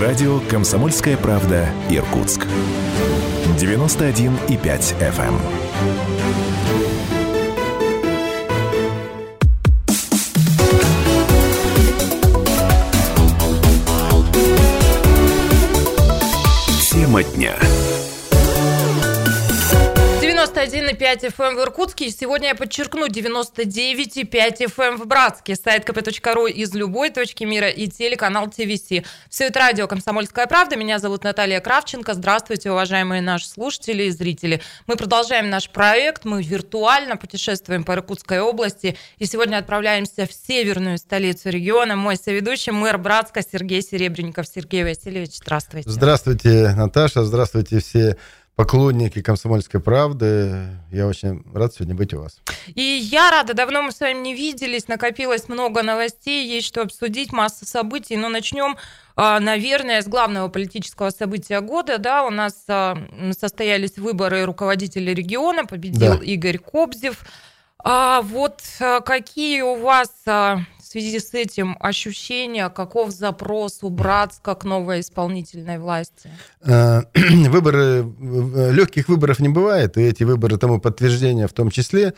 [0.00, 2.46] Радио «Комсомольская правда» Иркутск.
[3.58, 5.40] 91,5 FM.
[16.90, 17.54] Тема дня.
[21.06, 22.10] 91,5 FM в Иркутске.
[22.10, 25.54] Сегодня я подчеркну 99,5 FM в Братске.
[25.54, 29.04] Сайт kp.ru из любой точки мира и телеканал ТВС.
[29.30, 30.74] Все это радио «Комсомольская правда».
[30.74, 32.14] Меня зовут Наталья Кравченко.
[32.14, 34.60] Здравствуйте, уважаемые наши слушатели и зрители.
[34.88, 36.24] Мы продолжаем наш проект.
[36.24, 38.96] Мы виртуально путешествуем по Иркутской области.
[39.18, 41.94] И сегодня отправляемся в северную столицу региона.
[41.94, 44.46] Мой соведущий, мэр Братска Сергей Серебренников.
[44.52, 45.88] Сергей Васильевич, здравствуйте.
[45.88, 47.24] Здравствуйте, Наташа.
[47.24, 48.16] Здравствуйте все
[48.56, 50.68] поклонники «Комсомольской правды».
[50.90, 52.40] Я очень рад сегодня быть у вас.
[52.74, 53.52] И я рада.
[53.52, 54.88] Давно мы с вами не виделись.
[54.88, 58.16] Накопилось много новостей, есть что обсудить, масса событий.
[58.16, 58.78] Но начнем,
[59.14, 61.98] а, наверное, с главного политического события года.
[61.98, 62.96] Да, у нас а,
[63.38, 65.66] состоялись выборы руководителя региона.
[65.66, 66.24] Победил да.
[66.24, 67.24] Игорь Кобзев.
[67.84, 70.10] А вот а, какие у вас
[70.96, 76.30] связи с этим ощущения, каков запрос у Братска к новой исполнительной власти?
[76.62, 77.02] Э,
[77.48, 82.14] выборы, э, легких выборов не бывает, и эти выборы тому подтверждение в том числе.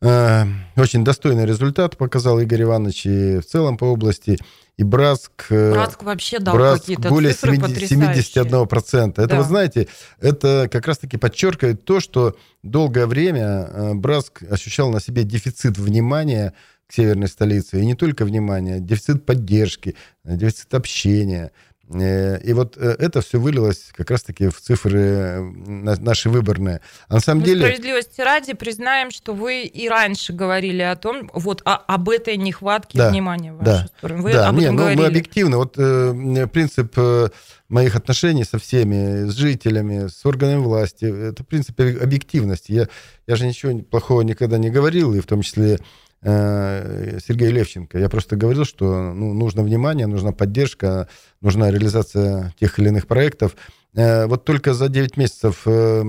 [0.00, 0.44] Э,
[0.76, 4.38] очень достойный результат показал Игорь Иванович и в целом по области.
[4.78, 5.50] И Братск...
[5.50, 9.10] Братск вообще дал Братск какие-то более цифры 70, 71%.
[9.10, 9.36] Это, да.
[9.36, 9.86] вы знаете,
[10.18, 16.54] это как раз-таки подчеркивает то, что долгое время Братск ощущал на себе дефицит внимания
[16.86, 17.80] к северной столице.
[17.80, 21.52] И не только внимание, дефицит поддержки, дефицит общения.
[21.92, 26.80] Э, и вот э, это все вылилось как раз-таки в цифры э, наши выборные.
[27.08, 27.60] А на самом Мы деле...
[27.66, 32.98] Справедливости ради признаем, что вы и раньше говорили о том, вот о, об этой нехватке
[32.98, 34.22] да, внимания в вашу да, сторону.
[34.22, 34.96] Вы да, об этом не, говорили.
[34.96, 35.56] Ну, мы объективно.
[35.58, 37.28] Вот э, принцип э,
[37.74, 42.70] моих отношений со всеми, с жителями, с органами власти, это принцип объективности.
[42.70, 42.88] Я,
[43.26, 45.78] я же ничего плохого никогда не говорил, и в том числе
[46.26, 47.98] Э, Сергея Левченко.
[47.98, 51.06] Я просто говорил, что ну, нужно внимание, нужна поддержка,
[51.42, 53.54] нужна реализация тех или иных проектов.
[53.94, 56.02] Э, вот только за 9 месяцев э,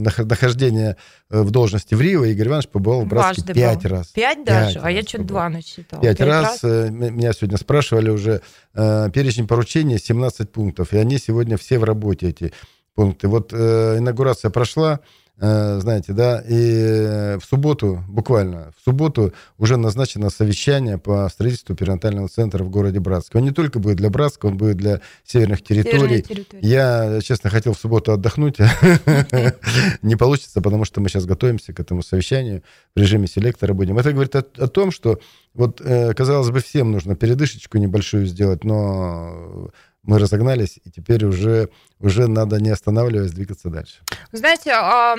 [0.00, 0.96] нахождения
[1.28, 3.90] в должности в Рио Игорь Иванович побывал в Братске Дважды 5 был.
[3.90, 4.06] раз.
[4.08, 4.74] 5 даже?
[4.74, 6.00] 5 а я что-то 2 насчитал.
[6.00, 6.62] 5, 5 раз.
[6.64, 6.90] раз.
[6.90, 8.40] Меня сегодня спрашивали уже.
[8.74, 10.92] Перечень поручений 17 пунктов.
[10.92, 12.52] И они сегодня все в работе, эти
[12.94, 13.28] пункты.
[13.28, 15.00] Вот инаугурация прошла.
[15.42, 22.28] Э, знаете, да, и в субботу, буквально, в субботу уже назначено совещание по строительству перинатального
[22.28, 23.34] центра в городе Братск.
[23.34, 26.20] Он не только будет для Братска, он будет для северных территорий.
[26.20, 26.66] территории.
[26.66, 28.58] Я, честно, хотел в субботу отдохнуть.
[30.02, 32.62] Не получится, потому что мы сейчас готовимся к этому совещанию
[32.94, 33.98] в режиме селектора будем.
[33.98, 35.20] Это говорит о, том, что
[35.54, 39.70] вот, э, казалось бы, всем нужно передышечку небольшую сделать, но
[40.02, 41.68] мы разогнались, и теперь уже,
[42.00, 43.96] уже надо не останавливаясь двигаться дальше.
[44.32, 45.14] Знаете, а,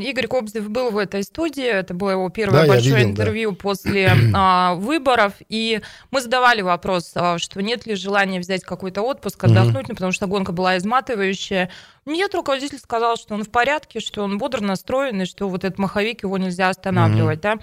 [0.00, 3.56] Игорь Кобзев был в этой студии, это было его первое да, большое видел, интервью да.
[3.56, 5.80] после а, выборов, и
[6.10, 10.26] мы задавали вопрос, а, что нет ли желания взять какой-то отпуск, отдохнуть, ну, потому что
[10.26, 11.70] гонка была изматывающая.
[12.04, 15.78] Нет, руководитель сказал, что он в порядке, что он бодро настроен, и что вот этот
[15.78, 17.58] маховик его нельзя останавливать, да.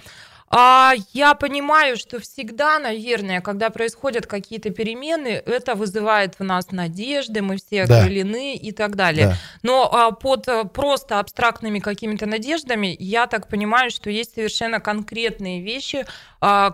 [0.57, 7.41] А я понимаю, что всегда, наверное, когда происходят какие-то перемены, это вызывает в нас надежды,
[7.41, 8.67] мы все окрылены да.
[8.67, 9.27] и так далее.
[9.27, 9.37] Да.
[9.63, 15.61] Но а, под а, просто абстрактными какими-то надеждами, я так понимаю, что есть совершенно конкретные
[15.61, 16.05] вещи,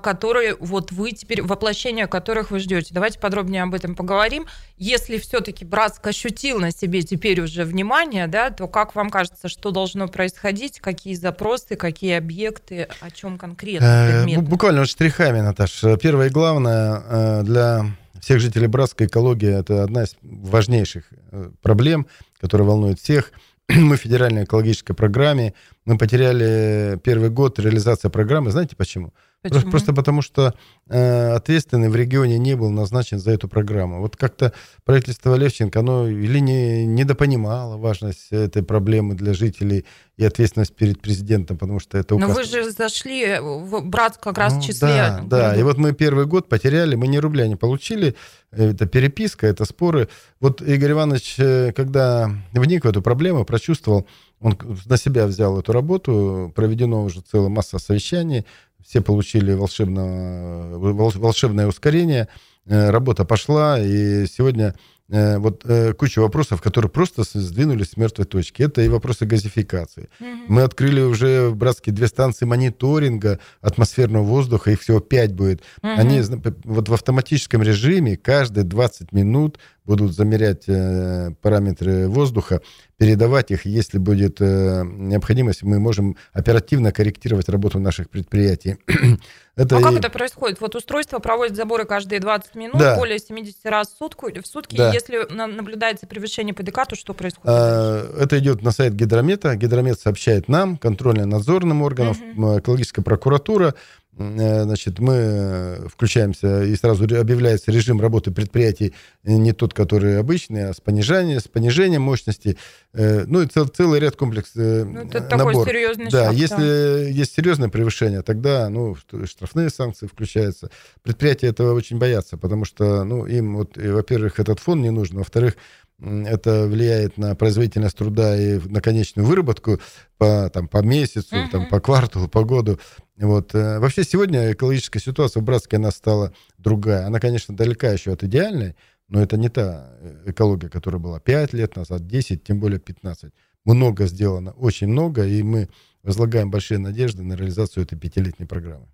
[0.03, 2.93] которые вот вы теперь, воплощение которых вы ждете.
[2.93, 4.45] Давайте подробнее об этом поговорим.
[4.77, 9.71] Если все-таки Братск ощутил на себе теперь уже внимание, да, то как вам кажется, что
[9.71, 14.25] должно происходить, какие запросы, какие объекты, о чем конкретно?
[14.27, 15.95] Э, буквально штрихами, Наташа.
[15.97, 17.85] Первое и главное э, для
[18.19, 22.07] всех жителей Братской экологии это одна из важнейших э, проблем,
[22.39, 23.31] которая волнует всех.
[23.69, 25.53] Мы в федеральной экологической программе,
[25.85, 28.51] мы потеряли первый год реализации программы.
[28.51, 29.13] Знаете почему?
[29.41, 29.71] Почему?
[29.71, 30.53] Просто потому, что
[30.87, 33.99] э, ответственный в регионе не был назначен за эту программу.
[33.99, 34.53] Вот как-то
[34.85, 39.85] правительство Левченко, оно или не, недопонимало важность этой проблемы для жителей
[40.17, 42.29] и ответственность перед президентом, потому что это указ...
[42.29, 44.87] Но вы же зашли в брат как раз ну, в числе...
[44.87, 48.15] Да, да, и вот мы первый год потеряли, мы ни рубля не получили,
[48.51, 50.07] это переписка, это споры.
[50.39, 54.05] Вот Игорь Иванович, э, когда вник в эту проблему, прочувствовал,
[54.41, 58.45] он на себя взял эту работу, проведено уже целая масса совещаний,
[58.83, 62.27] все получили волшебное, волшебное ускорение,
[62.65, 64.73] э, работа пошла, и сегодня
[65.09, 68.63] э, вот э, куча вопросов, которые просто сдвинулись с мертвой точки.
[68.63, 70.09] Это и вопросы газификации.
[70.19, 70.45] Mm-hmm.
[70.47, 75.61] Мы открыли уже в Братске две станции мониторинга атмосферного воздуха, их всего пять будет.
[75.83, 75.95] Mm-hmm.
[75.97, 76.21] Они
[76.63, 79.59] вот в автоматическом режиме каждые 20 минут
[79.91, 82.61] будут замерять э, параметры воздуха,
[82.95, 83.65] передавать их.
[83.65, 88.77] Если будет э, необходимость, мы можем оперативно корректировать работу наших предприятий.
[89.57, 89.83] это а и...
[89.83, 90.61] как это происходит?
[90.61, 92.95] Вот устройство проводит заборы каждые 20 минут, да.
[92.95, 94.39] более 70 раз в сутки.
[94.39, 94.77] В сутки.
[94.77, 94.93] Да.
[94.93, 97.49] Если наблюдается превышение ПДК, то что происходит?
[97.49, 99.57] А, это идет на сайт гидромета.
[99.57, 102.59] Гидромет сообщает нам, контрольно-надзорным органам, угу.
[102.59, 103.75] экологическая прокуратура.
[104.17, 108.93] Э, значит, мы включаемся и сразу объявляется режим работы предприятий
[109.23, 112.57] э, не тот, который обычный, а с понижением, с понижением мощности.
[112.93, 115.53] Э, ну и цел, целый ряд комплекс ну, это набор.
[115.53, 116.99] такой серьезный да, шаг, если да.
[117.07, 120.69] есть серьезное превышение, тогда ну, штрафные санкции включаются.
[121.03, 125.55] Предприятия этого очень боятся, потому что ну, им, вот, во-первых, этот фон не нужен, во-вторых,
[126.01, 129.79] это влияет на производительность труда и на конечную выработку
[130.17, 131.49] по, там, по месяцу, uh-huh.
[131.51, 132.79] там, по кварталу, по году.
[133.17, 133.53] Вот.
[133.53, 137.05] Э, вообще сегодня экологическая ситуация в Братске, она стала другая.
[137.05, 138.75] Она, конечно, далека еще от идеальной,
[139.07, 143.31] но это не та э, экология, которая была 5 лет назад, 10, тем более 15.
[143.63, 145.69] Много сделано, очень много, и мы
[146.01, 148.87] возлагаем большие надежды на реализацию этой пятилетней программы.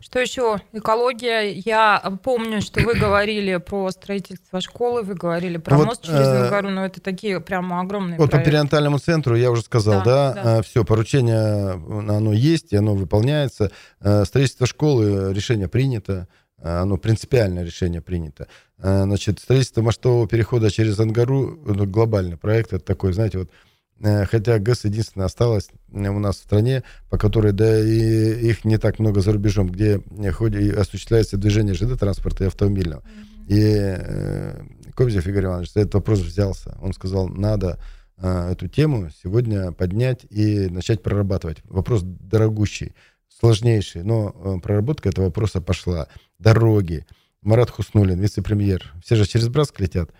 [0.00, 0.60] Что еще?
[0.72, 1.50] Экология.
[1.50, 6.48] Я помню, что вы говорили про строительство школы, вы говорили про вот, мост через э,
[6.48, 8.50] гору, но это такие прямо огромные Вот проекты.
[8.50, 10.58] по перинатальному центру я уже сказал, да, да, да.
[10.58, 13.70] Э, все, поручение, оно есть, и оно выполняется.
[14.00, 16.28] Э, строительство школы, решение принято,
[16.62, 18.48] оно принципиальное решение принято.
[18.78, 23.67] Значит, строительство мостового перехода через Ангару, ну, глобальный проект, это такой, знаете, вот Э,
[24.00, 28.98] хотя ГЭС единственное осталось у нас в стране, по которой, да и их не так
[28.98, 30.00] много за рубежом, где
[30.32, 33.00] ходит, осуществляется движение ЖД-транспорта и автомобильного.
[33.00, 33.38] Mm-hmm.
[33.48, 34.62] И э,
[34.94, 36.76] Кобзев Игорь Иванович за этот вопрос взялся.
[36.82, 37.78] Он сказал, надо
[38.18, 41.58] э, эту тему сегодня поднять и начать прорабатывать.
[41.64, 42.94] Вопрос дорогущий,
[43.28, 46.08] сложнейший, но э, проработка этого вопроса пошла.
[46.38, 47.06] Дороги.
[47.40, 48.92] Марат Хуснулин, вице-премьер.
[49.02, 50.10] Все же через Братск летят.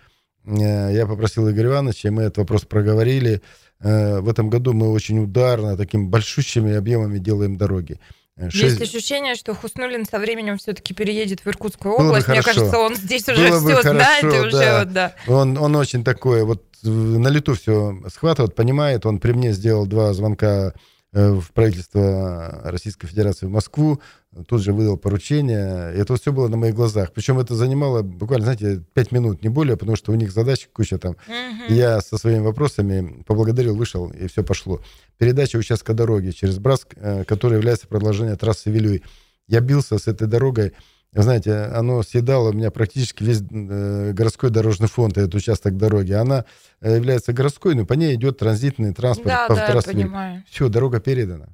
[0.45, 3.43] Э, я попросил Игоря Ивановича, мы этот вопрос проговорили.
[3.81, 7.99] Э, в этом году мы очень ударно, такими большущими объемами делаем дороги.
[8.37, 8.55] 6...
[8.55, 12.27] Э, Есть ощущение, что Хуснулин со временем все-таки переедет в Иркутскую область.
[12.27, 14.79] Мне кажется, он здесь уже Было все хорошо, знает и уже да.
[14.79, 15.15] Вот, да.
[15.27, 19.05] Он, он очень такой, вот на лету все схватывает, понимает.
[19.05, 20.73] Он при мне сделал два звонка
[21.11, 23.99] в правительство Российской Федерации в Москву,
[24.47, 25.95] тут же выдал поручение.
[25.95, 27.11] И это все было на моих глазах.
[27.13, 30.99] Причем это занимало буквально, знаете, пять минут, не более, потому что у них задач куча
[30.99, 31.15] там.
[31.27, 31.73] Угу.
[31.73, 34.81] я со своими вопросами поблагодарил, вышел, и все пошло.
[35.17, 39.03] Передача участка дороги через Браск, э, который является продолжением трассы Вилюй.
[39.47, 40.73] Я бился с этой дорогой
[41.13, 46.11] знаете, оно съедало у меня практически весь э, городской дорожный фонд, этот участок дороги.
[46.11, 46.45] Она
[46.81, 50.43] э, является городской, но по ней идет транзитный транспорт да, по да, я понимаю.
[50.49, 51.47] Все, дорога передана.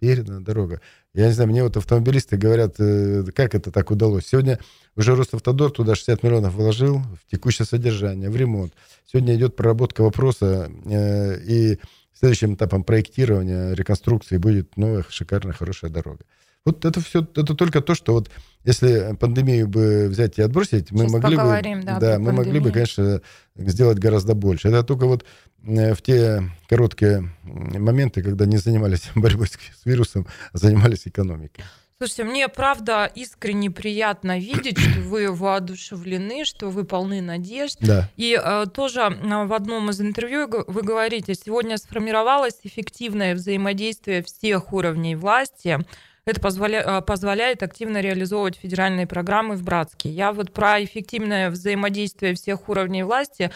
[0.00, 0.80] Передана дорога.
[1.12, 4.26] Я не знаю, мне вот автомобилисты говорят, э, как это так удалось.
[4.26, 4.58] Сегодня
[4.96, 8.72] уже Росавтодор туда 60 миллионов вложил в текущее содержание, в ремонт.
[9.04, 11.78] Сегодня идет проработка вопроса, и
[12.14, 16.24] следующим этапом проектирования, реконструкции будет новая, шикарная, хорошая дорога.
[16.64, 18.30] Вот это все, это только то, что вот
[18.64, 23.20] если пандемию бы взять и отбросить, мы могли бы, да, да мы могли бы, конечно,
[23.54, 24.68] сделать гораздо больше.
[24.68, 25.26] Это только вот
[25.62, 31.64] э, в те короткие моменты, когда не занимались борьбой с вирусом, а занимались экономикой.
[31.98, 37.76] Слушайте, мне правда искренне приятно видеть, что вы воодушевлены, что вы полны надежд.
[37.80, 38.10] Да.
[38.16, 44.72] И э, тоже э, в одном из интервью вы говорите, сегодня сформировалось эффективное взаимодействие всех
[44.72, 45.84] уровней власти
[46.26, 46.82] это позволя...
[46.84, 50.10] А, позволяет активно реализовывать федеральные программы в Братске.
[50.10, 53.50] Я вот про эффективное взаимодействие всех уровней власти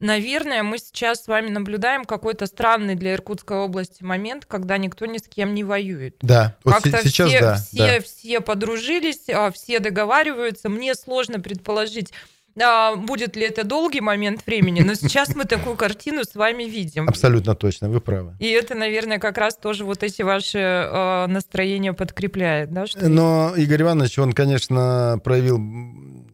[0.00, 5.18] Наверное, мы сейчас с вами наблюдаем какой-то странный для Иркутской области момент, когда никто ни
[5.18, 6.16] с кем не воюет.
[6.22, 8.00] Да, вот сейчас все, да, все, да.
[8.00, 10.70] все подружились, а, все договариваются.
[10.70, 12.14] Мне сложно предположить,
[12.62, 17.08] а, будет ли это долгий момент времени, но сейчас мы такую картину с вами видим.
[17.08, 18.36] Абсолютно точно, вы правы.
[18.38, 22.86] И это, наверное, как раз тоже вот эти ваши э, настроения подкрепляет, да?
[22.86, 25.58] Что но Игорь Иванович, он, конечно, проявил,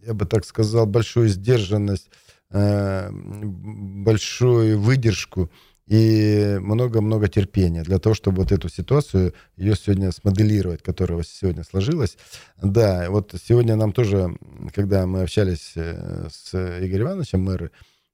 [0.06, 2.10] я бы так сказал, большую сдержанность,
[2.50, 5.50] э, большую выдержку
[5.86, 12.18] и много-много терпения для того, чтобы вот эту ситуацию, ее сегодня смоделировать, которая сегодня сложилась.
[12.60, 14.36] Да, вот сегодня нам тоже,
[14.74, 17.70] когда мы общались э, с Игорем Ивановичем, мэры,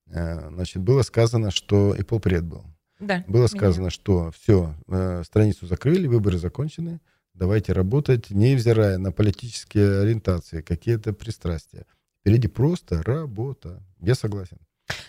[0.08, 2.64] э, значит, было сказано, что и полпред был.
[3.00, 3.90] Да, было сказано, меня.
[3.90, 7.00] что все, э, страницу закрыли, выборы закончены,
[7.34, 11.86] давайте работать, невзирая на политические ориентации, какие-то пристрастия.
[12.20, 13.82] Впереди просто работа.
[13.98, 14.58] Я согласен.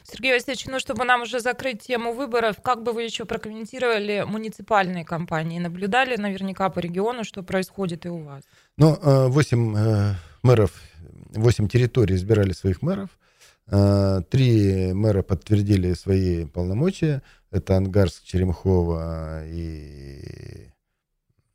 [0.03, 5.05] Сергей Васильевич, ну, чтобы нам уже закрыть тему выборов, как бы вы еще прокомментировали муниципальные
[5.05, 5.59] кампании?
[5.59, 8.43] Наблюдали наверняка по региону, что происходит и у вас?
[8.77, 10.71] Ну, 8 э, мэров,
[11.35, 13.09] 8 территорий избирали своих мэров.
[14.29, 17.23] Три мэра подтвердили свои полномочия.
[17.49, 20.69] Это Ангарск, Черемхово и,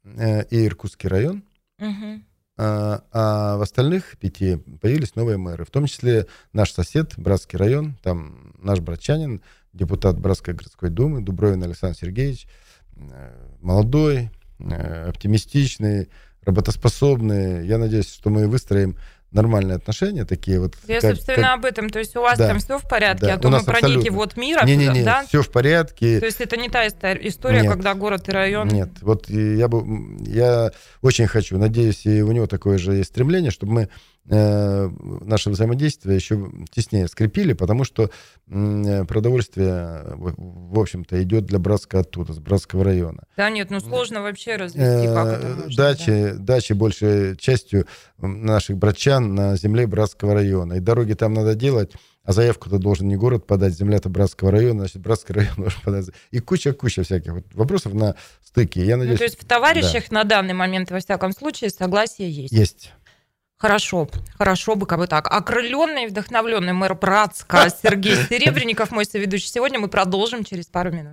[0.05, 1.45] и Иркутский район.
[1.79, 2.23] Угу.
[2.61, 7.97] А, а в остальных пяти появились новые мэры, в том числе наш сосед, Братский район,
[8.03, 12.49] там наш братчанин, депутат Братской городской думы, Дубровин Александр Сергеевич,
[12.97, 16.09] э, молодой, э, оптимистичный,
[16.43, 17.65] работоспособный.
[17.65, 18.97] Я надеюсь, что мы выстроим
[19.31, 20.75] нормальные отношения такие вот.
[20.87, 21.59] Я, как, собственно, как...
[21.59, 21.91] об этом.
[21.91, 23.99] То есть у вас да, там все в порядке, да, а то мы про абсолютно.
[23.99, 25.25] некий вот мира, не, не, не, да?
[25.27, 26.21] все в порядке.
[26.21, 28.69] То есть это не та история, нет, когда город и район...
[28.69, 29.85] Нет, вот я бы,
[30.27, 30.71] я
[31.03, 33.89] очень хочу, надеюсь, и у него такое же есть стремление, чтобы мы
[34.31, 34.91] Э,
[35.23, 38.11] наше взаимодействие еще теснее скрепили, потому что
[38.47, 43.23] э, продовольствие, в общем-то, идет для Братска оттуда, с Братского района.
[43.39, 46.35] Да нет, ну сложно вообще развести, как это можно, Дачи, да?
[46.35, 47.87] дачи большей частью
[48.19, 50.75] наших братчан на земле Братского района.
[50.75, 51.93] И дороги там надо делать,
[52.23, 56.07] а заявку ты должен не город подать, земля-то Братского района, значит, Братский район должен подать.
[56.31, 58.85] И куча-куча всяких вот вопросов на стыке.
[58.85, 60.17] Я надеюсь, ну, то есть в товарищах да.
[60.17, 62.53] на данный момент, во всяком случае, согласие есть?
[62.53, 62.93] Есть.
[63.61, 65.27] Хорошо, хорошо бы как бы так.
[65.29, 69.49] Окрыленный и вдохновленный мэр Братска Сергей Серебренников, мой соведущий.
[69.49, 71.13] Сегодня мы продолжим через пару минут.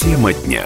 [0.00, 0.64] Тема дня.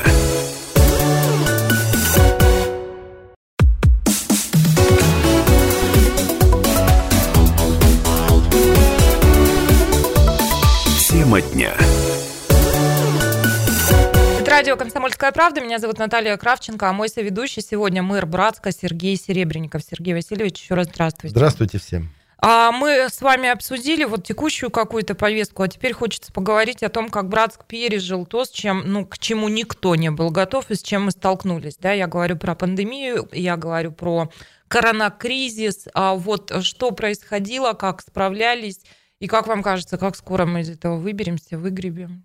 [14.70, 15.60] Радио «Комсомольская правда».
[15.60, 19.82] Меня зовут Наталья Кравченко, а мой соведущий сегодня мэр Братска Сергей Серебренников.
[19.82, 21.34] Сергей Васильевич, еще раз здравствуйте.
[21.34, 22.10] Здравствуйте всем.
[22.38, 27.08] А мы с вами обсудили вот текущую какую-то повестку, а теперь хочется поговорить о том,
[27.08, 30.82] как Братск пережил то, с чем, ну, к чему никто не был готов и с
[30.82, 31.76] чем мы столкнулись.
[31.76, 34.30] Да, я говорю про пандемию, я говорю про
[34.68, 38.82] коронакризис, а вот что происходило, как справлялись,
[39.18, 42.24] и как вам кажется, как скоро мы из этого выберемся, выгребем?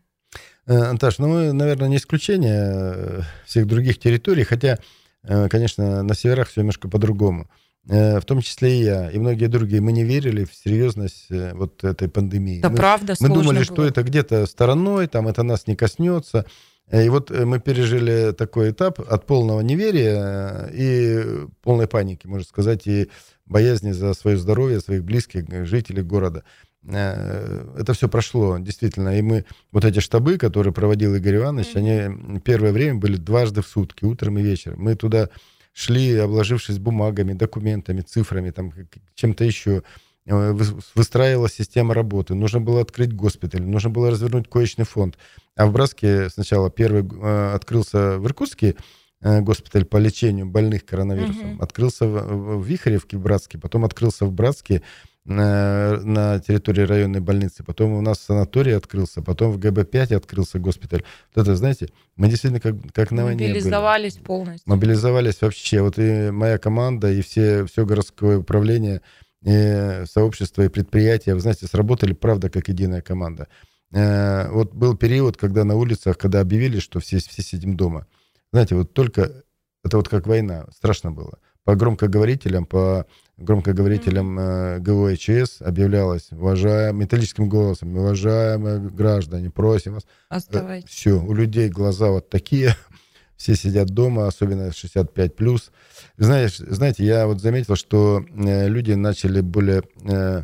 [0.68, 4.80] Э, Анташ, ну мы, наверное, не исключение э, всех других территорий, хотя,
[5.24, 7.50] э, конечно, на северах все немножко по-другому.
[7.88, 9.80] В том числе и я, и многие другие.
[9.80, 12.60] Мы не верили в серьезность вот этой пандемии.
[12.60, 13.64] Да, мы, правда, Мы думали, было.
[13.64, 16.48] что это где-то стороной, там это нас не коснется.
[16.92, 23.12] И вот мы пережили такой этап от полного неверия и полной паники, можно сказать, и
[23.46, 26.44] боязни за свое здоровье, своих близких, жителей города.
[26.88, 29.18] Э, это все прошло, действительно.
[29.18, 33.68] И мы, вот эти штабы, которые проводил Игорь Иванович, они первое время были дважды в
[33.68, 34.82] сутки, утром и вечером.
[34.82, 35.30] Мы туда
[35.74, 38.72] шли, обложившись бумагами, документами, цифрами, там,
[39.16, 39.84] чем-то еще.
[40.28, 40.58] Э,
[40.96, 42.36] выстраивалась система работы.
[42.36, 45.18] Нужно было открыть госпиталь, нужно было развернуть коечный фонд.
[45.56, 48.76] А в Браске сначала первый э, открылся в Иркутске,
[49.22, 51.56] госпиталь по лечению больных коронавирусом.
[51.56, 51.64] Mm-hmm.
[51.64, 54.84] Открылся в, в Вихаревке, в Братске, потом открылся в Братске,
[55.26, 61.04] на, на территории районной больницы, потом у нас санаторий открылся, потом в ГБ-5 открылся госпиталь.
[61.34, 64.24] Вот это, знаете, мы действительно как, как на войне Мобилизовались были.
[64.26, 64.70] полностью.
[64.72, 65.82] Мобилизовались вообще.
[65.82, 69.02] Вот и моя команда, и все, все городское управление,
[69.42, 73.48] и сообщество, и предприятия, вы знаете, сработали, правда, как единая команда.
[73.92, 78.06] Э, вот был период, когда на улицах, когда объявили, что все, все сидим дома.
[78.52, 79.44] Знаете, вот только
[79.84, 81.40] это вот как война, страшно было.
[81.66, 83.08] По громкоговорителям, по
[83.38, 90.04] громкоговорителем э, ГУХС объявлялось, уважаем, металлическим голосом, уважаемые граждане, просим вас.
[90.04, 90.90] Э, Оставайтесь.
[90.90, 92.76] Все, у людей глаза вот такие,
[93.36, 95.72] все сидят дома, особенно 65 плюс.
[96.18, 100.44] Знаешь, знаете, я вот заметил, что э, люди начали более э,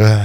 [0.00, 0.18] э,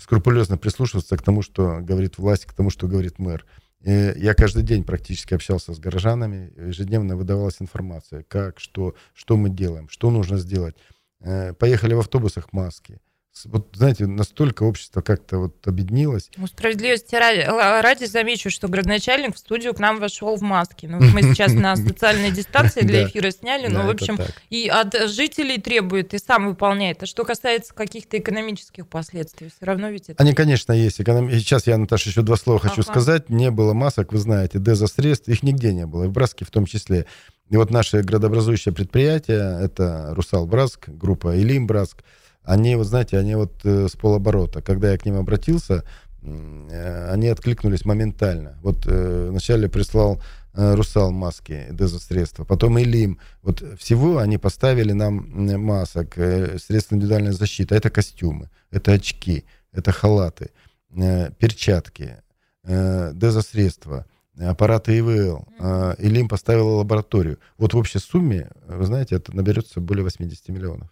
[0.00, 3.44] скрупулезно прислушиваться к тому, что говорит власть, к тому, что говорит мэр.
[3.82, 9.50] И я каждый день практически общался с горожанами, ежедневно выдавалась информация, как, что, что мы
[9.50, 10.76] делаем, что нужно сделать.
[11.20, 13.00] Э, поехали в автобусах маски.
[13.44, 16.30] Вот, знаете, настолько общество как-то вот объединилось.
[16.36, 17.40] Ну, справедливости ради,
[17.82, 20.88] ради замечу, что градоначальник в студию к нам вошел в маске.
[20.88, 25.60] Ну, мы сейчас на социальной дистанции для эфира сняли, но, в общем, и от жителей
[25.60, 27.02] требует, и сам выполняет.
[27.02, 30.22] А что касается каких-то экономических последствий, все равно ведь это...
[30.22, 30.96] Они, конечно, есть.
[30.96, 33.28] Сейчас я, Наташа, еще два слова хочу сказать.
[33.28, 36.64] Не было масок, вы знаете, дезосредств, их нигде не было, и в Браске в том
[36.64, 37.06] числе.
[37.50, 42.02] И вот наше градообразующее предприятие, это «Русал Браск», группа «Илим Браск»,
[42.46, 44.62] они, вот знаете, они вот э, с полоборота.
[44.62, 45.84] Когда я к ним обратился,
[46.22, 48.56] э, они откликнулись моментально.
[48.62, 50.22] Вот э, вначале прислал
[50.54, 53.18] э, «Русал» маски, дезосредства, потом «Илим».
[53.42, 55.26] Вот всего они поставили нам
[55.60, 57.74] масок, э, средства индивидуальной защиты.
[57.74, 60.50] Это костюмы, это очки, это халаты,
[60.96, 62.16] э, перчатки,
[62.62, 64.06] э, дезосредства–
[64.38, 65.96] аппараты ИВЛ, mm-hmm.
[65.98, 67.38] или им поставила лабораторию.
[67.56, 70.90] Вот в общей сумме, вы знаете, это наберется более 80 миллионов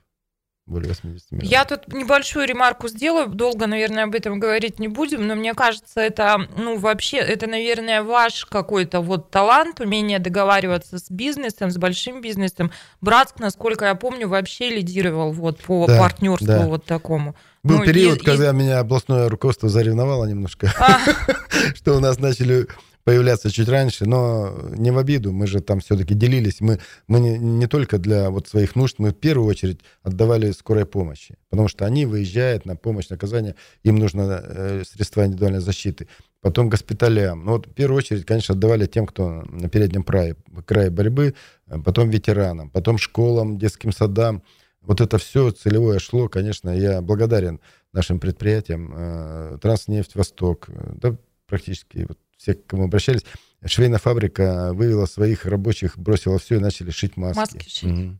[0.67, 1.51] более 80 миллионов.
[1.51, 6.01] Я тут небольшую ремарку сделаю, долго, наверное, об этом говорить не будем, но мне кажется,
[6.01, 12.23] это, ну, вообще, это, наверное, ваш какой-то вот талант, умение договариваться с бизнесом, с большим
[12.23, 12.71] бизнесом.
[13.03, 16.67] Братск, насколько я помню, вообще лидировал вот по да, партнерству да.
[16.67, 17.37] вот такому.
[17.63, 18.55] Был ну, период, и, когда и...
[18.55, 20.99] меня областное руководство заревновало немножко, а.
[21.75, 22.67] что у нас начали
[23.05, 27.39] появляться чуть раньше, но не в обиду, мы же там все-таки делились, мы, мы не,
[27.39, 31.85] не только для вот своих нужд, мы в первую очередь отдавали скорой помощи, потому что
[31.85, 36.09] они выезжают на помощь, на оказание, им нужно э, средства индивидуальной защиты,
[36.41, 37.45] потом госпиталям.
[37.45, 41.35] Ну вот в первую очередь, конечно, отдавали тем, кто на переднем крае, крае борьбы,
[41.67, 44.43] э, потом ветеранам, потом школам, детским садам.
[44.81, 47.61] Вот это все целевое шло, конечно, я благодарен
[47.93, 53.25] нашим предприятиям, э, Транснефть Восток, э, да, практически вот все, к кому обращались,
[53.65, 57.39] швейная фабрика вывела своих рабочих, бросила все и начали шить маски.
[57.39, 57.91] Маски шить.
[57.91, 58.19] Угу.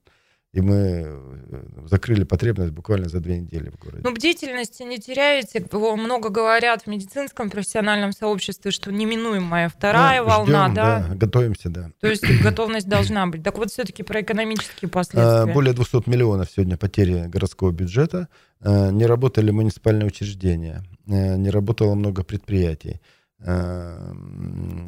[0.55, 4.03] И мы э, закрыли потребность буквально за две недели в городе.
[4.05, 5.67] Ну, бдительности не теряете.
[5.73, 11.07] Много говорят в медицинском профессиональном сообществе, что неминуемая вторая ну, волна, ждем, да?
[11.09, 11.15] да?
[11.17, 11.91] Готовимся, да.
[12.01, 13.43] То есть готовность должна быть.
[13.43, 15.53] Так вот, все-таки про экономические последствия.
[15.53, 18.29] Более 200 миллионов сегодня потери городского бюджета.
[18.61, 23.01] Э, не работали муниципальные учреждения, э, не работало много предприятий.
[23.41, 24.13] Э,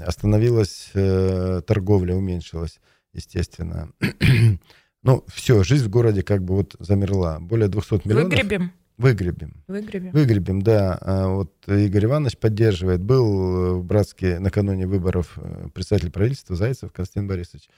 [0.06, 2.80] остановилась э, торговля, уменьшилась,
[3.12, 3.90] естественно.
[5.02, 7.38] ну, все, жизнь в городе как бы вот замерла.
[7.40, 8.30] Более 200 миллионов.
[8.30, 8.72] Выгребем.
[8.96, 9.62] Выгребем.
[9.66, 10.10] Выгребем.
[10.12, 10.96] Выгребем, да.
[11.02, 13.02] А вот Игорь Иванович поддерживает.
[13.02, 17.68] Был в Братске накануне выборов э, председатель правительства Зайцев Константин Борисович.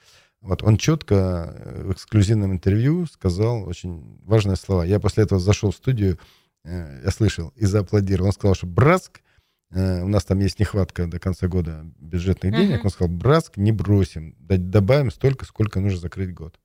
[0.41, 4.85] Вот он четко в эксклюзивном интервью сказал очень важные слова.
[4.85, 6.21] Я после этого зашел в студию,
[6.65, 8.29] я слышал и зааплодировал.
[8.29, 9.25] Он сказал, что Братск Э,
[9.71, 12.81] у нас там есть нехватка до конца года бюджетных денег.
[12.81, 12.85] Uh-huh.
[12.85, 16.59] Он сказал, Братск не бросим, добавим столько, сколько нужно закрыть год.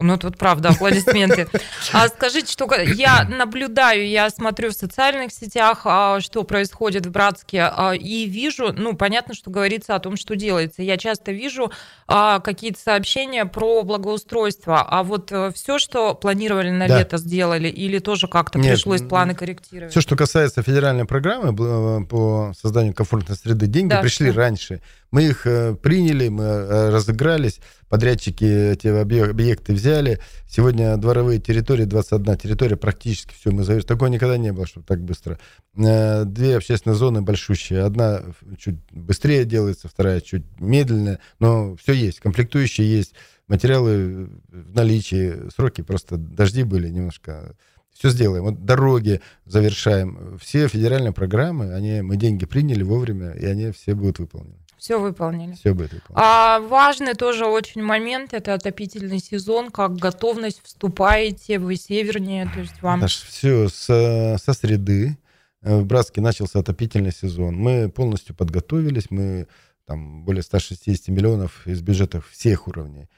[0.00, 1.46] Ну, тут правда, аплодисменты.
[1.92, 7.62] А скажите, что я наблюдаю, я смотрю в социальных сетях, а, что происходит в Братске,
[7.62, 10.82] а, и вижу, ну, понятно, что говорится о том, что делается.
[10.82, 11.72] Я часто вижу
[12.06, 16.98] а, какие-то сообщения про благоустройство, а вот э, все, что планировали на да.
[16.98, 19.90] лето, сделали, или тоже как-то Нет, пришлось планы корректировать?
[19.90, 24.38] Все, что касается федеральной программы э, по созданию комфортной среды, деньги да, пришли все.
[24.38, 24.82] раньше.
[25.10, 30.20] Мы их э, приняли, мы разыгрались, подрядчики эти объекты взяли.
[30.48, 33.88] Сегодня дворовые территории, 21 территория, практически все мы завершили.
[33.88, 35.38] Такого никогда не было, чтобы так быстро.
[35.76, 37.82] Э, две общественные зоны большущие.
[37.82, 38.22] Одна
[38.58, 41.18] чуть быстрее делается, вторая чуть медленная.
[41.40, 43.12] Но все есть, комплектующие есть,
[43.48, 47.56] материалы в наличии, сроки просто дожди были немножко
[47.92, 48.44] все сделаем.
[48.44, 50.38] Вот дороги завершаем.
[50.40, 54.56] Все федеральные программы, они, мы деньги приняли вовремя, и они все будут выполнены.
[54.80, 55.52] Все выполнили.
[55.52, 56.24] Все будет выполнено.
[56.24, 62.80] А важный тоже очень момент это отопительный сезон, как готовность вступаете вы севернее, то есть
[62.80, 63.00] вам.
[63.00, 65.18] Наш, все со, со среды
[65.60, 67.56] э, в Братске начался отопительный сезон.
[67.56, 69.48] Мы полностью подготовились, мы
[69.84, 73.08] там более 160 миллионов из бюджетов всех уровней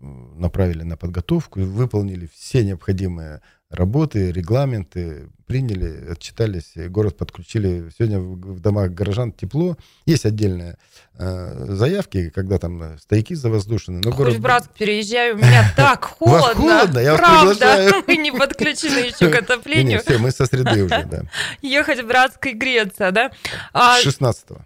[0.00, 7.90] направили на подготовку, выполнили все необходимые работы, регламенты, приняли, отчитались, город подключили.
[7.96, 9.76] Сегодня в домах горожан тепло.
[10.06, 10.78] Есть отдельные
[11.14, 14.00] э, заявки, когда там стояки завоздушены.
[14.02, 14.34] Но Хоть город...
[14.34, 16.54] в Братск переезжаю, у меня так холодно.
[16.54, 20.00] холодно, я Правда, вас мы не подключены еще к отоплению.
[20.00, 21.22] Все, мы со среды уже, да.
[21.60, 23.30] Ехать в Братск и греться, да?
[23.72, 24.00] А...
[24.02, 24.64] 16-го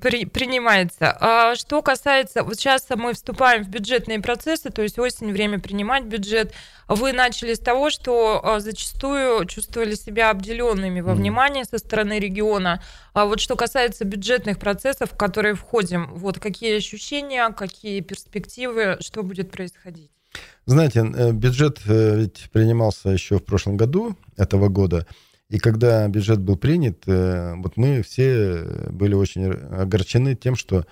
[0.00, 1.16] при, принимается.
[1.20, 6.04] А что касается, вот сейчас мы вступаем в бюджетные процессы, то есть осень, время принимать
[6.04, 6.54] бюджет.
[6.88, 12.82] Вы начали с того, что а, зачастую чувствовали себя обделенными во внимании со стороны региона.
[13.12, 19.22] А вот что касается бюджетных процессов, в которые входим, вот какие ощущения, какие перспективы, что
[19.22, 20.10] будет происходить?
[20.66, 25.06] Знаете, э, бюджет э, ведь принимался еще в прошлом году, этого года.
[25.50, 30.86] И когда бюджет был принят, э, вот мы все были очень огорчены тем, что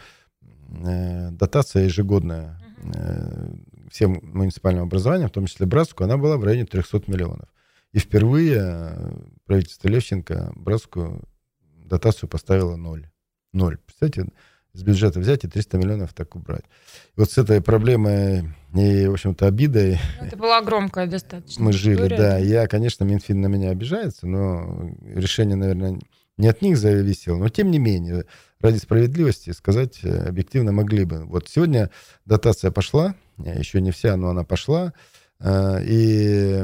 [0.69, 2.61] э, дотация ежегодная
[2.95, 3.55] э,
[3.91, 7.49] всем муниципальным образованиям, в том числе Братску, она была в районе 300 миллионов.
[7.93, 9.15] И впервые
[9.47, 11.23] правительство Левченко Братскую
[11.85, 13.09] дотацию поставило ноль.
[13.53, 13.79] Ноль.
[13.79, 14.33] Представляете,
[14.75, 16.65] с бюджета взять и 300 миллионов так убрать.
[17.17, 19.99] И вот с этой проблемой и, в общем-то, обидой...
[20.21, 22.17] Ну, это была громкая достаточно Мы жили, история.
[22.17, 22.39] да.
[22.39, 26.01] Я, конечно, Минфин на меня обижается, но решение, наверное,
[26.39, 27.37] не от них зависело.
[27.37, 28.25] Но, тем не менее,
[28.61, 31.25] ради справедливости сказать объективно могли бы.
[31.27, 31.91] Вот сегодня
[32.25, 34.95] дотация пошла, еще не вся, но она пошла.
[35.45, 36.63] Э, и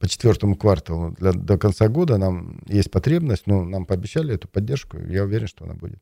[0.00, 4.98] по четвертому кварталу для, до конца года нам есть потребность, но нам пообещали эту поддержку,
[4.98, 5.98] я уверен, что она будет.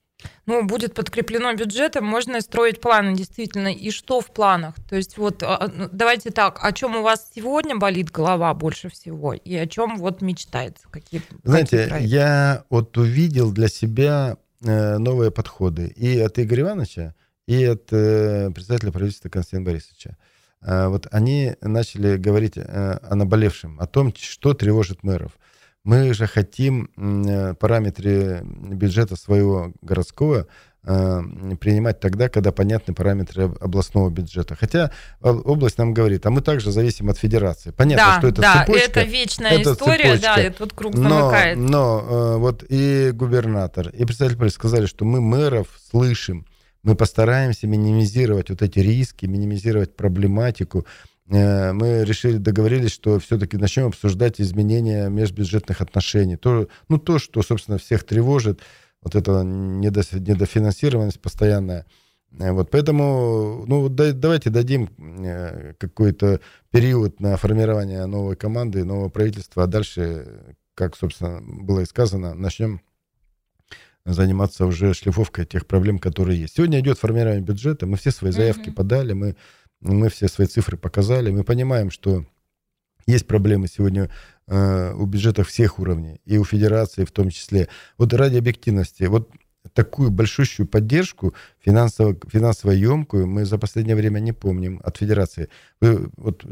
[0.47, 3.73] Ну, будет подкреплено бюджетом, можно строить планы, действительно.
[3.73, 4.75] И что в планах?
[4.88, 8.88] То есть вот а, ну, давайте так, о чем у вас сегодня болит голова больше
[8.88, 10.88] всего, и о чем вот мечтается?
[10.90, 17.14] Какие, Знаете, какие я вот увидел для себя э, новые подходы и от Игоря Ивановича,
[17.49, 20.11] и от э, председателя правительства Константина Борисовича.
[20.11, 20.36] Э,
[20.67, 25.33] вот они начали говорить э, о наболевшем, о том, что тревожит мэров.
[25.85, 30.47] Мы же хотим э, параметры бюджета своего городского
[30.83, 34.55] принимать тогда, когда понятны параметры областного бюджета.
[34.55, 37.73] Хотя область нам говорит, а мы также зависим от федерации.
[37.73, 39.01] Понятно, да, что это да, цепочка.
[39.01, 40.35] это вечная это история, цепочка.
[40.37, 41.59] да, и тут круг замыкает.
[41.59, 46.47] Но, но вот и губернатор, и представитель сказали, что мы мэров слышим,
[46.87, 50.87] мы постараемся минимизировать вот эти риски, минимизировать проблематику.
[51.29, 56.37] Э, мы решили, договорились, что все-таки начнем обсуждать изменения межбюджетных отношений.
[56.37, 58.61] То, ну, то, что, собственно, всех тревожит,
[59.03, 61.87] вот эта недофинансированность постоянная.
[62.38, 66.38] Э, вот поэтому, ну, давайте дадим э, какой-то
[66.70, 72.81] период на формирование новой команды, нового правительства, а дальше, как, собственно, было и сказано, начнем
[74.07, 76.57] заниматься уже шлифовкой тех проблем, которые есть.
[76.57, 78.75] Сегодня идет формирование бюджета, мы все свои заявки mm-hmm.
[78.75, 79.37] подали, мы,
[79.81, 82.25] мы все свои цифры показали, мы понимаем, что
[83.07, 84.11] есть проблемы сегодня
[84.47, 87.69] э, у бюджетов всех уровней, и у федерации в том числе.
[87.99, 89.31] Вот ради объективности, вот
[89.73, 95.49] такую большущую поддержку финансово, финансово емкую мы за последнее время не помним от федерации.
[95.81, 96.45] Вы вот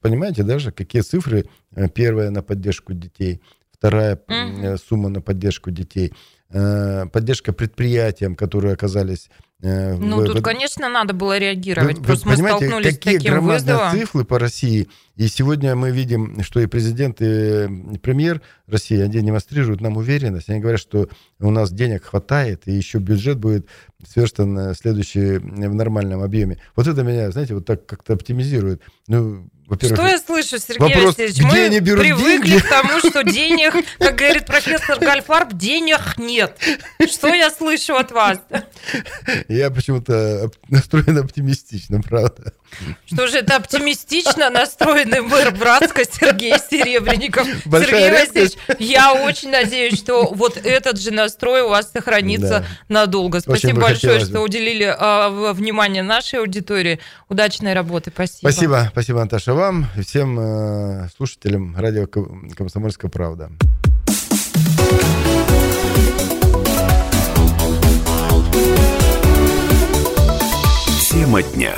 [0.00, 1.46] понимаете даже, какие цифры?
[1.74, 3.42] Э, первая на поддержку детей,
[3.72, 4.78] вторая mm-hmm.
[4.78, 6.12] сумма на поддержку детей–
[6.50, 9.30] поддержка предприятиям, которые оказались
[9.62, 10.42] э, ну, в, тут, в...
[10.42, 11.98] конечно, надо было реагировать.
[11.98, 13.92] Вы, Просто вы мы столкнулись какие с таким громадные вызовом.
[13.92, 14.88] цифры по России.
[15.16, 17.68] И сегодня мы видим, что и президент, и
[18.02, 20.48] премьер России, они демонстрируют нам уверенность.
[20.48, 21.08] Они говорят, что
[21.38, 23.66] у нас денег хватает, и еще бюджет будет
[24.08, 26.58] сверстан следующий в нормальном объеме.
[26.76, 28.82] Вот это меня, знаете, вот так как-то оптимизирует.
[29.06, 31.36] Ну, что я слышу, Сергей вопрос, Алексеевич?
[31.36, 32.58] Где мы они берут привыкли деньги?
[32.58, 36.56] к тому, что денег, как говорит профессор Гальфарб, денег нет.
[37.08, 38.40] Что я слышу от вас?
[39.48, 42.52] Я почему-то настроен оптимистично, правда.
[43.06, 47.46] Что же это оптимистично настроенный мэр Братска Сергей Серебренников.
[47.66, 52.64] Большая Сергей Васильевич, я очень надеюсь, что вот этот же настрой у вас сохранится да.
[52.88, 53.40] надолго.
[53.40, 57.00] Спасибо большое, что уделили э, внимание нашей аудитории.
[57.28, 58.10] Удачной работы.
[58.14, 58.50] Спасибо.
[58.50, 63.50] Спасибо, спасибо, Наташа, вам и всем э, слушателям радио «Комсомольская правда».
[71.10, 71.76] Тема дня.